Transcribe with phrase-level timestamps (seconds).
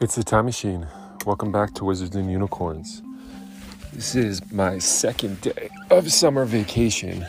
[0.00, 0.86] It's the time machine.
[1.26, 3.02] Welcome back to Wizards and Unicorns.
[3.92, 7.26] This is my second day of summer vacation.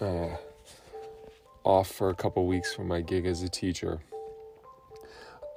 [0.00, 0.36] Uh,
[1.64, 4.00] off for a couple weeks from my gig as a teacher.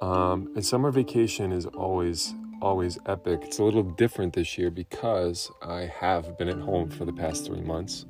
[0.00, 2.32] Um, and summer vacation is always,
[2.62, 3.40] always epic.
[3.42, 7.44] It's a little different this year because I have been at home for the past
[7.46, 8.06] three months,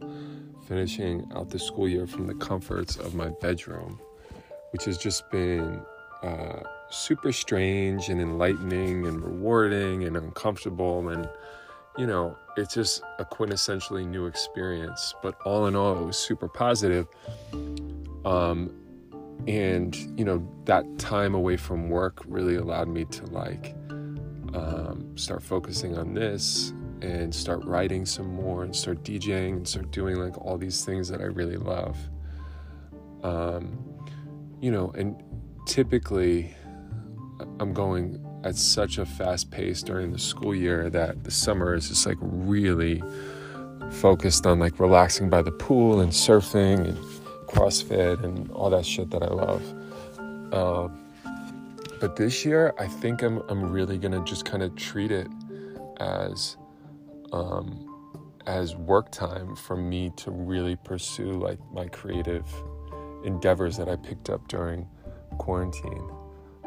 [0.69, 3.99] finishing out the school year from the comforts of my bedroom,
[4.73, 5.81] which has just been.
[6.23, 11.29] Uh, super strange and enlightening and rewarding and uncomfortable and
[11.99, 16.47] you know it's just a quintessentially new experience but all in all it was super
[16.47, 17.09] positive
[18.25, 18.73] um
[19.49, 23.75] and you know that time away from work really allowed me to like
[24.55, 26.73] um, start focusing on this
[27.03, 31.09] and start writing some more and start DJing and start doing like all these things
[31.09, 31.99] that I really love.
[33.23, 33.79] Um,
[34.61, 35.23] you know, and
[35.67, 36.55] typically
[37.61, 41.89] I'm going at such a fast pace during the school year that the summer is
[41.89, 43.03] just like really
[43.91, 46.97] focused on like relaxing by the pool and surfing and
[47.49, 49.63] CrossFit and all that shit that I love.
[50.53, 50.89] Uh,
[52.01, 55.29] but this year, I think I'm I'm really gonna just kind of treat it
[55.99, 56.57] as
[57.33, 58.13] um,
[58.47, 62.47] as work time for me to really pursue like my creative
[63.25, 64.87] endeavors that I picked up during
[65.39, 66.11] quarantine.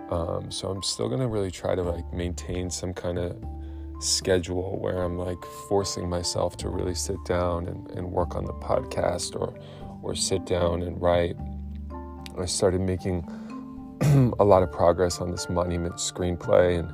[0.10, 3.38] Um, so I'm still gonna really try to like maintain some kind of
[4.00, 8.54] schedule where I'm like forcing myself to really sit down and, and work on the
[8.54, 9.54] podcast or
[10.02, 11.36] or sit down and write.
[12.40, 13.28] I started making
[14.40, 16.92] a lot of progress on this monument screenplay and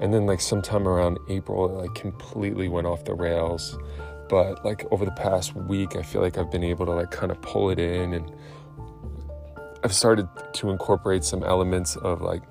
[0.00, 3.78] and then like sometime around April it like completely went off the rails.
[4.28, 7.30] But like over the past week I feel like I've been able to like kind
[7.30, 8.32] of pull it in and
[9.84, 12.42] I've started to incorporate some elements of like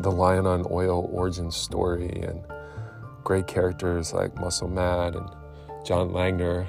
[0.00, 2.42] the Lion on Oil origin story and
[3.24, 5.28] great characters like Muscle Matt and
[5.84, 6.66] John Langner,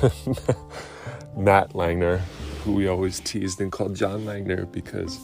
[1.36, 2.18] Matt Langner,
[2.62, 5.18] who we always teased and called John Langner because,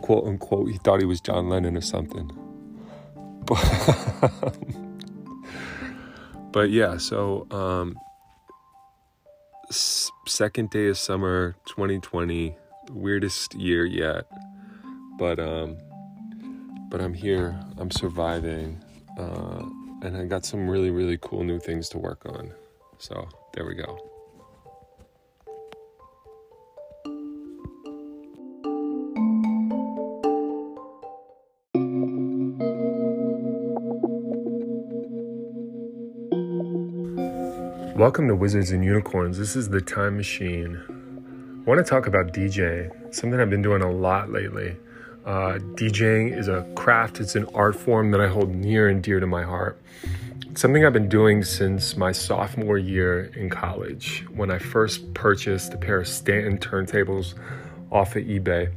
[0.00, 2.30] quote unquote, he thought he was John Lennon or something.
[3.44, 4.32] But,
[6.52, 7.98] but yeah, so um,
[9.70, 12.56] second day of summer 2020
[12.92, 14.26] weirdest year yet,
[15.18, 15.76] but um,
[16.90, 17.58] but I'm here.
[17.78, 18.82] I'm surviving,
[19.18, 19.62] uh,
[20.02, 22.52] and I got some really really cool new things to work on.
[22.98, 23.98] So there we go.
[37.96, 39.38] Welcome to Wizards and Unicorns.
[39.38, 40.91] This is the time machine.
[41.62, 44.74] I want to talk about DJing, something I've been doing a lot lately.
[45.24, 49.20] Uh, DJing is a craft, it's an art form that I hold near and dear
[49.20, 49.80] to my heart.
[50.50, 55.72] It's something I've been doing since my sophomore year in college when I first purchased
[55.72, 57.34] a pair of Stanton turntables
[57.92, 58.72] off of eBay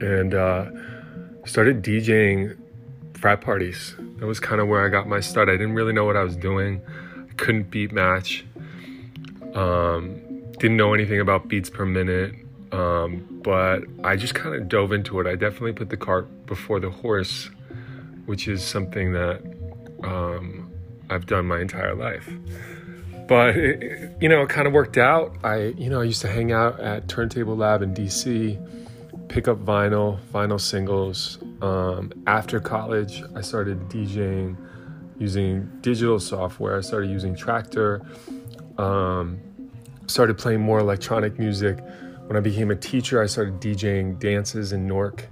[0.00, 0.66] and uh,
[1.44, 2.58] started DJing
[3.14, 3.94] frat parties.
[4.18, 5.48] That was kind of where I got my start.
[5.48, 6.82] I didn't really know what I was doing,
[7.30, 8.44] I couldn't beat match.
[9.54, 10.20] Um,
[10.58, 12.34] didn't know anything about beats per minute,
[12.72, 15.26] um, but I just kind of dove into it.
[15.26, 17.50] I definitely put the cart before the horse,
[18.26, 19.42] which is something that
[20.02, 20.70] um,
[21.10, 22.28] I've done my entire life.
[23.28, 25.36] But it, you know, it kind of worked out.
[25.44, 29.58] I, you know, I used to hang out at Turntable Lab in DC, pick up
[29.64, 31.38] vinyl, vinyl singles.
[31.62, 34.56] Um, after college, I started DJing
[35.18, 36.78] using digital software.
[36.78, 38.04] I started using Traktor.
[38.78, 39.40] Um,
[40.06, 41.78] started playing more electronic music.
[42.26, 45.28] When I became a teacher, I started DJing dances in Newark.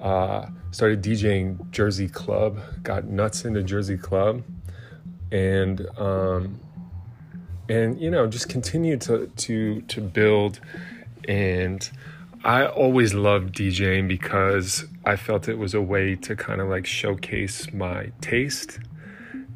[0.00, 4.42] Uh, started DJing Jersey Club, got nuts into Jersey Club,
[5.32, 6.60] and um,
[7.68, 10.60] and you know just continued to to to build.
[11.26, 11.90] And
[12.44, 16.84] I always loved DJing because I felt it was a way to kind of like
[16.84, 18.78] showcase my taste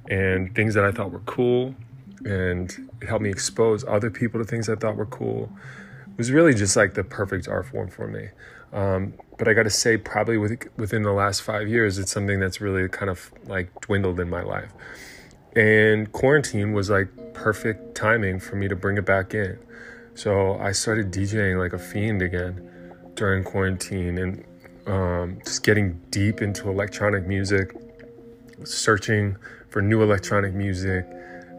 [0.08, 1.74] and things that I thought were cool
[2.28, 5.50] and helped me expose other people to things I thought were cool.
[6.06, 8.28] It was really just like the perfect art form for me.
[8.72, 12.38] Um, but I got to say, probably with, within the last five years, it's something
[12.38, 14.70] that's really kind of like dwindled in my life.
[15.56, 19.58] And quarantine was like perfect timing for me to bring it back in.
[20.14, 24.44] So I started DJing like a fiend again during quarantine and
[24.86, 27.74] um, just getting deep into electronic music,
[28.64, 29.36] searching
[29.70, 31.06] for new electronic music,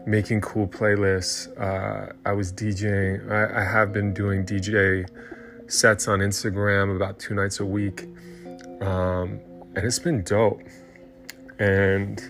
[0.06, 1.48] making cool playlists.
[1.60, 3.30] Uh, I was DJing.
[3.30, 5.08] I, I, have been doing DJ
[5.70, 8.04] sets on Instagram about two nights a week.
[8.80, 9.40] Um,
[9.74, 10.62] and it's been dope.
[11.58, 12.20] And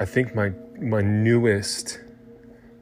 [0.00, 2.00] I think my my newest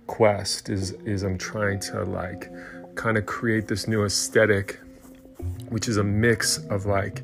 [0.06, 2.50] quest is is I'm trying to like
[2.94, 4.80] kind of create this new aesthetic,
[5.68, 7.22] which is a mix of like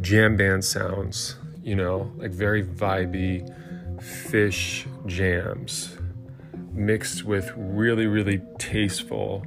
[0.00, 3.54] jam band sounds, you know, like very vibey
[4.00, 5.97] Phish jams
[6.78, 9.44] mixed with really, really tasteful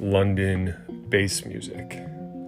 [0.00, 0.74] London
[1.08, 2.02] bass music,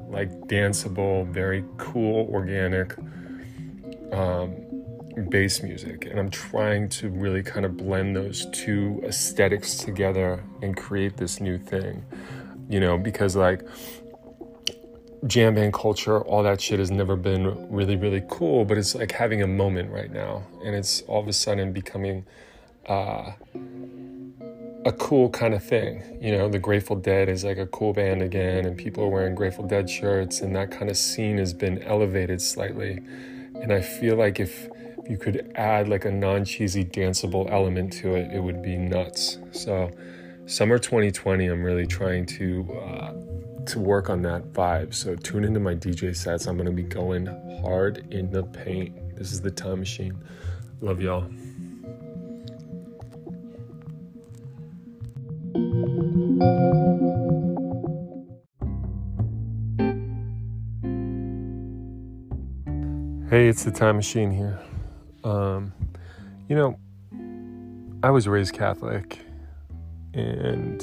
[0.09, 2.97] like danceable, very cool, organic
[4.13, 4.57] um,
[5.29, 6.07] bass music.
[6.07, 11.41] And I'm trying to really kind of blend those two aesthetics together and create this
[11.41, 12.05] new thing,
[12.69, 13.63] you know, because like
[15.27, 19.13] jam band culture, all that shit has never been really, really cool, but it's like
[19.13, 20.47] having a moment right now.
[20.65, 22.25] And it's all of a sudden becoming
[22.89, 23.33] uh,
[24.85, 26.19] a cool kind of thing.
[26.21, 29.35] You know, the Grateful Dead is like a cool band again, and people are wearing
[29.35, 33.03] Grateful Dead shirts, and that kind of scene has been elevated slightly.
[33.55, 34.69] And I feel like if
[35.09, 39.39] you could add like a non cheesy danceable element to it, it would be nuts.
[39.53, 39.91] So,
[40.47, 42.79] summer 2020, I'm really trying to.
[42.81, 43.13] Uh,
[43.67, 44.95] to work on that vibe.
[44.95, 46.47] So tune into my DJ sets.
[46.47, 47.27] I'm going to be going
[47.61, 49.17] hard in the paint.
[49.17, 50.19] This is the time machine.
[50.81, 51.31] Love y'all.
[63.31, 64.59] Hey, it's the time machine here.
[65.25, 65.73] Um,
[66.49, 66.79] you know,
[68.05, 69.19] I was raised Catholic,
[70.15, 70.81] and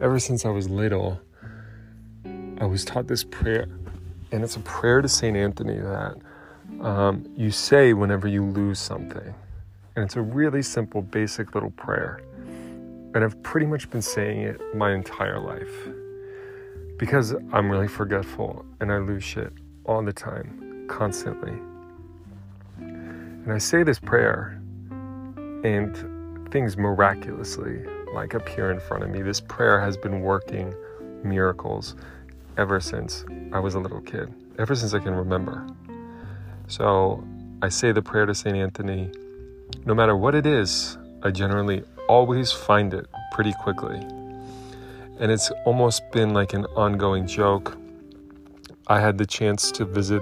[0.00, 1.20] ever since I was little,
[2.58, 3.66] I was taught this prayer,
[4.30, 5.36] and it's a prayer to St.
[5.36, 6.16] Anthony that
[6.80, 9.34] um, you say whenever you lose something.
[9.96, 12.22] And it's a really simple, basic little prayer.
[13.14, 15.88] And I've pretty much been saying it my entire life
[16.98, 19.52] because I'm really forgetful and I lose shit
[19.84, 21.58] all the time, constantly.
[22.78, 24.60] And I say this prayer,
[25.64, 29.22] and things miraculously like appear in front of me.
[29.22, 30.74] This prayer has been working
[31.22, 31.96] miracles
[32.56, 35.66] ever since I was a little kid, ever since I can remember.
[36.68, 37.24] So
[37.62, 38.56] I say the prayer to St.
[38.56, 39.10] Anthony.
[39.84, 43.96] No matter what it is, I generally always find it pretty quickly.
[45.20, 47.78] And it's almost been like an ongoing joke.
[48.88, 50.20] I had the chance to visit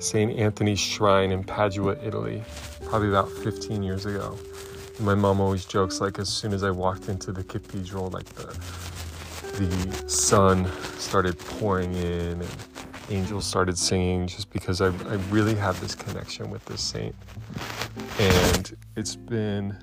[0.00, 0.36] St.
[0.36, 2.42] Anthony's Shrine in Padua, Italy,
[2.86, 4.36] probably about 15 years ago.
[4.98, 8.46] my mom always jokes like as soon as I walked into the cathedral, like the
[9.60, 12.48] the sun started pouring in and
[13.10, 17.14] angels started singing just because I, I really have this connection with this saint.
[18.18, 19.76] And it's been,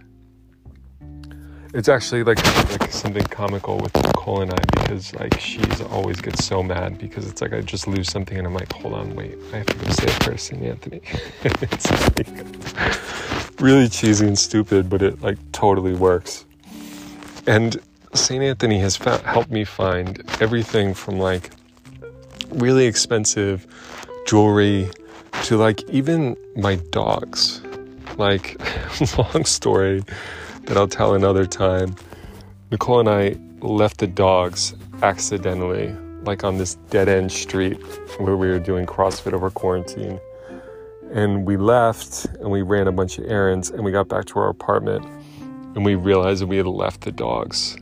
[1.73, 2.43] it's actually like,
[2.79, 7.27] like something comical with Nicole and I because like she's always gets so mad because
[7.27, 9.75] it's like I just lose something and I'm like, hold on, wait, I have to
[9.75, 10.63] go say a prayer to St.
[10.63, 11.01] Anthony.
[11.43, 16.45] it's like really cheesy and stupid, but it like totally works.
[17.45, 17.77] And
[18.13, 18.43] St.
[18.43, 21.51] Anthony has found, helped me find everything from like
[22.49, 23.67] really expensive
[24.25, 24.89] jewelry
[25.43, 27.61] to like even my dogs.
[28.17, 28.59] Like,
[29.17, 30.03] long story
[30.67, 31.95] that I'll tell another time.
[32.71, 37.81] Nicole and I left the dogs accidentally, like on this dead end street
[38.19, 40.19] where we were doing CrossFit over quarantine.
[41.11, 44.39] And we left and we ran a bunch of errands and we got back to
[44.39, 45.05] our apartment
[45.75, 47.77] and we realized that we had left the dogs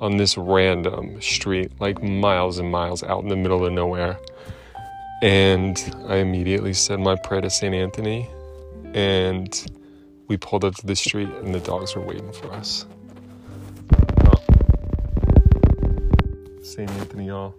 [0.00, 4.18] on this random street, like miles and miles out in the middle of nowhere.
[5.22, 5.78] And
[6.08, 7.74] I immediately said my prayer to St.
[7.74, 8.28] Anthony,
[8.92, 9.66] and
[10.28, 12.86] we pulled up to the street, and the dogs were waiting for us.
[14.24, 14.42] Oh.
[16.62, 16.90] St.
[16.90, 17.54] Anthony, y'all.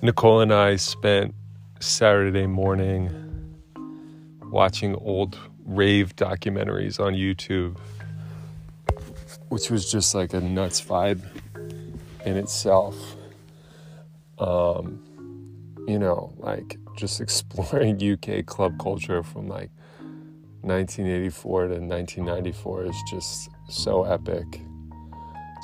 [0.00, 1.34] Nicole and I spent
[1.80, 3.10] Saturday morning
[4.44, 7.76] watching old rave documentaries on YouTube,
[9.48, 11.22] which was just like a nuts vibe
[12.24, 13.16] in itself.
[14.38, 15.02] Um,
[15.86, 19.70] you know, like just exploring UK club culture from like
[20.62, 24.60] 1984 to 1994 is just so epic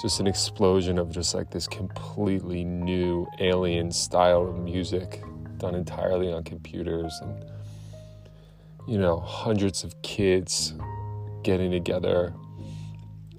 [0.00, 5.22] just an explosion of just like this completely new alien style of music
[5.58, 7.44] done entirely on computers and
[8.88, 10.74] you know hundreds of kids
[11.42, 12.34] getting together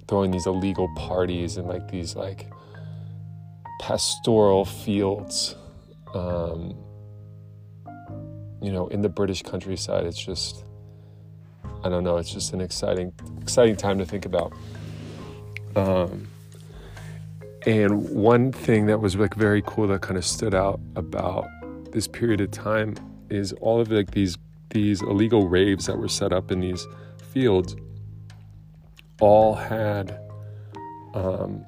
[0.08, 2.50] throwing these illegal parties in like these like
[3.80, 5.54] pastoral fields
[6.14, 6.74] um,
[8.62, 10.04] you know, in the British countryside.
[10.04, 10.64] It's just,
[11.84, 14.52] I don't know, it's just an exciting, exciting time to think about.
[15.74, 16.26] Um,
[17.66, 21.46] and one thing that was like very cool that kind of stood out about
[21.92, 22.94] this period of time
[23.28, 24.38] is all of like these
[24.70, 26.86] these illegal raves that were set up in these
[27.32, 27.76] fields
[29.20, 30.20] all had
[31.14, 31.64] um,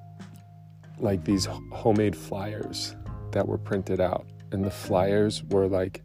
[0.99, 2.95] like these homemade flyers
[3.33, 4.27] that were printed out.
[4.53, 6.03] And the flyers were like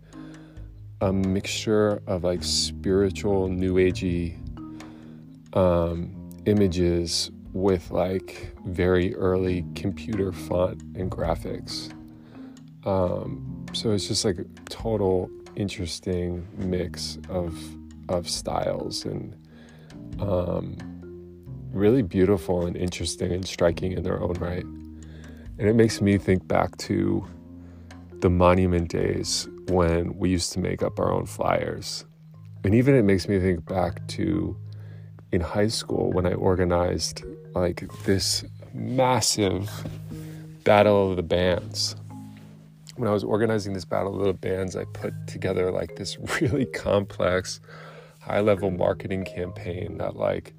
[1.02, 4.38] a mixture of like spiritual new agey
[5.56, 11.92] um, images with like very early computer font and graphics.
[12.86, 17.58] Um, so it's just like a total interesting mix of
[18.10, 19.36] of styles and
[20.20, 20.78] um,
[21.74, 24.64] really beautiful and interesting and striking in their own right.
[24.64, 27.26] And it makes me think back to
[28.20, 32.06] the monument days when we used to make up our own flyers.
[32.64, 34.58] And even it makes me think back to
[35.32, 37.24] in high school when I organized
[37.56, 39.70] like this massive
[40.64, 41.96] battle of the bands
[42.96, 46.66] when I was organizing this battle of the bands, I put together like this really
[46.66, 47.60] complex,
[48.20, 50.54] high level marketing campaign that like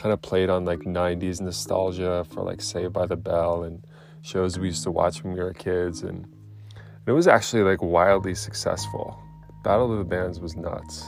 [0.00, 3.84] kind of played on like 90s nostalgia for like Saved by the Bell and
[4.22, 6.02] shows we used to watch when we were kids.
[6.02, 9.22] And, and it was actually like wildly successful.
[9.62, 11.04] Battle of the Bands was nuts.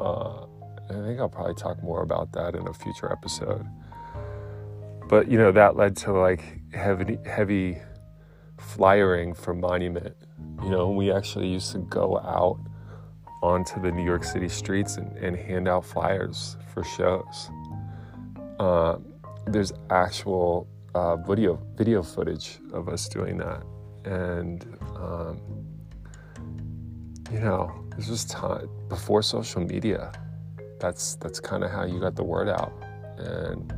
[0.00, 0.44] Uh,
[0.90, 3.64] I think I'll probably talk more about that in a future episode.
[5.08, 6.42] But you know that led to like
[6.72, 7.78] heavy, heavy
[8.58, 10.16] flyering for Monument.
[10.64, 12.58] You know, we actually used to go out
[13.40, 17.50] onto the New York City streets and, and hand out flyers for shows.
[18.58, 18.98] Uh,
[19.46, 23.62] there's actual uh, video video footage of us doing that,
[24.04, 24.64] and
[24.96, 25.40] um,
[27.30, 30.12] you know, this was time before social media.
[30.80, 32.72] That's that's kind of how you got the word out,
[33.18, 33.72] and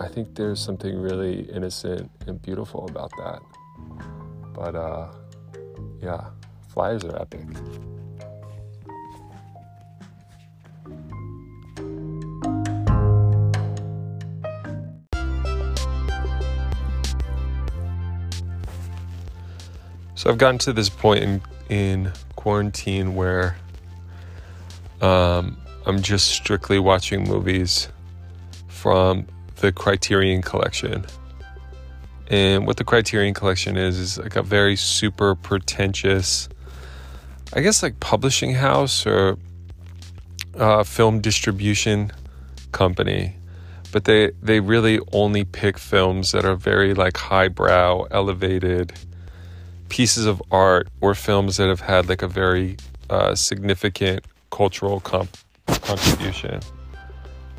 [0.00, 3.40] I think there's something really innocent and beautiful about that.
[4.54, 5.12] But uh,
[6.00, 6.30] yeah,
[6.68, 7.46] flyers are epic.
[20.22, 23.56] So I've gotten to this point in in quarantine where
[25.00, 27.88] um, I'm just strictly watching movies
[28.68, 29.26] from
[29.56, 31.04] the Criterion Collection.
[32.28, 36.48] And what the Criterion Collection is is like a very super pretentious,
[37.52, 39.36] I guess like publishing house or
[40.54, 42.12] uh, film distribution
[42.70, 43.34] company,
[43.90, 48.92] but they they really only pick films that are very like highbrow, elevated
[49.92, 52.78] pieces of art or films that have had like a very
[53.10, 56.58] uh, significant cultural comp- contribution.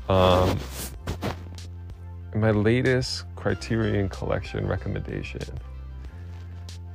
[0.09, 0.57] Um,
[2.33, 5.43] my latest Criterion Collection recommendation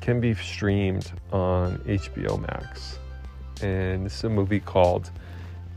[0.01, 2.99] can be streamed on HBO Max.
[3.63, 5.13] And this is a movie called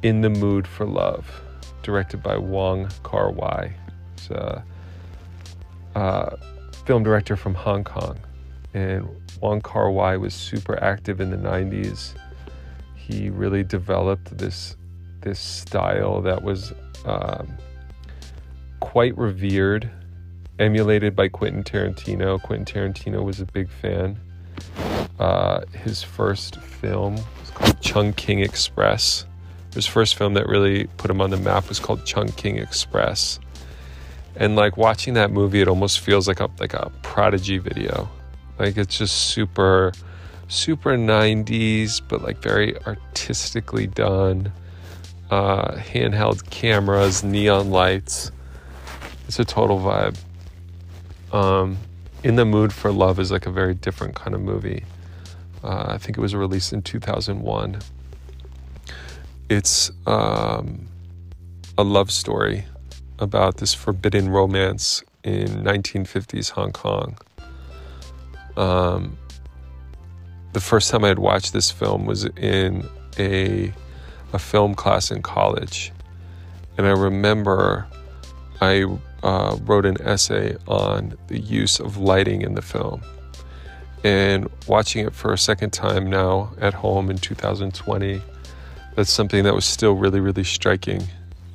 [0.02, 1.30] In the Mood for Love,
[1.84, 3.72] directed by Wong Kar Wai.
[4.16, 4.66] It's a,
[5.94, 6.38] a
[6.88, 8.18] film director from Hong Kong.
[8.74, 9.08] And
[9.42, 12.14] Wong Kar Wai was super active in the 90s.
[12.96, 14.76] He really developed this,
[15.22, 16.74] this style that was
[17.06, 17.58] um,
[18.80, 19.90] quite revered
[20.60, 22.42] emulated by Quentin Tarantino.
[22.42, 24.18] Quentin Tarantino was a big fan.
[25.20, 29.26] Uh, his first film was called Chungking Express.
[29.74, 33.40] His first film that really put him on the map was called Chungking Express.
[34.36, 38.10] And like watching that movie, it almost feels like a like a prodigy video.
[38.62, 39.92] Like it's just super,
[40.48, 44.52] super 90s, but like very artistically done.
[45.32, 48.32] Uh, handheld cameras, neon lights.
[49.28, 50.16] It's a total vibe.
[51.34, 51.80] Um,
[52.24, 54.84] in the Mood for Love is like a very different kind of movie.
[55.64, 57.80] Uh, I think it was released in 2001.
[59.50, 60.88] It's um,
[61.80, 62.66] a love story
[63.18, 67.18] about this forbidden romance in 1950s Hong Kong.
[68.62, 69.18] Um,
[70.54, 72.88] the first time I had watched this film was in
[73.18, 73.74] a
[74.34, 75.92] a film class in college,
[76.78, 77.88] and I remember
[78.62, 78.86] I
[79.24, 83.02] uh, wrote an essay on the use of lighting in the film.
[84.04, 88.22] And watching it for a second time now at home in 2020,
[88.96, 91.04] that's something that was still really, really striking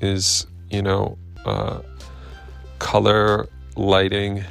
[0.01, 1.81] is, you know, uh,
[2.79, 4.45] color lighting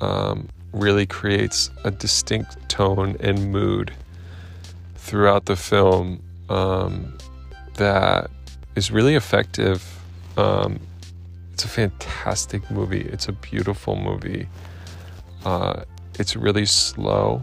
[0.00, 3.92] um, really creates a distinct tone and mood
[4.96, 7.16] throughout the film um,
[7.74, 8.30] that
[8.74, 9.82] is really effective.
[10.36, 10.80] Um,
[11.52, 13.02] it's a fantastic movie.
[13.02, 14.48] It's a beautiful movie.
[15.44, 15.84] Uh,
[16.18, 17.40] it's really slow,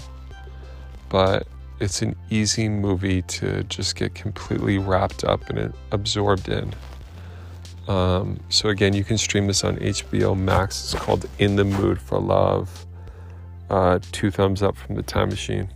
[1.09, 1.47] but
[1.79, 6.73] it's an easy movie to just get completely wrapped up and absorbed in.
[7.87, 10.93] Um, so again, you can stream this on HBO Max.
[10.93, 12.85] It's called In the Mood for Love.
[13.71, 15.69] Uh, two thumbs up from the Time Machine.